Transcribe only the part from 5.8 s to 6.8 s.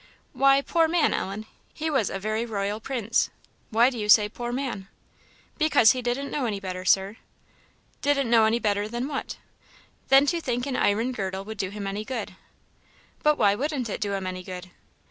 he didn't know any